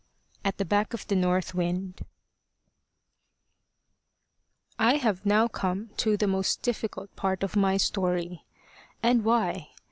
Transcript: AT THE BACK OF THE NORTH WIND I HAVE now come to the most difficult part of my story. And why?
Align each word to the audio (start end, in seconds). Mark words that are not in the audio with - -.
AT 0.43 0.57
THE 0.57 0.65
BACK 0.65 0.95
OF 0.95 1.05
THE 1.05 1.15
NORTH 1.15 1.53
WIND 1.53 2.01
I 4.79 4.95
HAVE 4.95 5.27
now 5.27 5.47
come 5.47 5.91
to 5.97 6.17
the 6.17 6.25
most 6.25 6.63
difficult 6.63 7.15
part 7.15 7.43
of 7.43 7.55
my 7.55 7.77
story. 7.77 8.43
And 9.03 9.23
why? 9.23 9.67